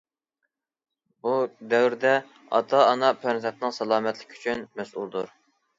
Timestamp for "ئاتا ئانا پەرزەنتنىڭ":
2.49-3.79